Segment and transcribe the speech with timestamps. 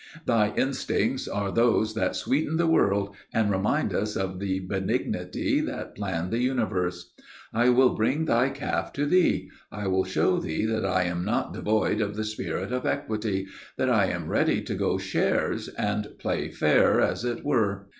[0.25, 5.93] 'Thy instincts are those that sweeten the world, and remind us of the benignity that
[5.93, 7.13] planned the universe.
[7.53, 9.51] I will bring thy calf to thee.
[9.71, 13.45] I will show thee that I am not devoid of the spirit of equity;
[13.77, 17.85] that I am ready to go shares and play fair, as it were.